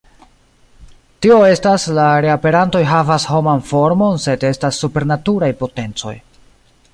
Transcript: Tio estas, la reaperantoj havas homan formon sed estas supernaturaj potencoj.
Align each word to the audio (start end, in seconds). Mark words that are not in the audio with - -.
Tio 1.25 1.35
estas, 1.55 1.85
la 1.97 2.05
reaperantoj 2.25 2.81
havas 2.93 3.27
homan 3.35 3.61
formon 3.73 4.19
sed 4.25 4.47
estas 4.53 4.81
supernaturaj 4.85 5.51
potencoj. 5.61 6.17